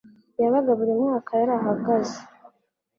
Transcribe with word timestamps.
yabaga 0.41 0.71
buri 0.79 0.93
mwaka 1.01 1.31
yarahagaze 1.39 2.17